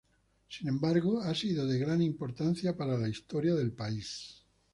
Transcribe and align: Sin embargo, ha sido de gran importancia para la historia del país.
Sin 0.49 0.67
embargo, 0.67 1.21
ha 1.21 1.35
sido 1.35 1.67
de 1.67 1.77
gran 1.77 2.01
importancia 2.01 2.75
para 2.75 2.97
la 2.97 3.07
historia 3.07 3.53
del 3.53 3.71
país. 3.71 4.43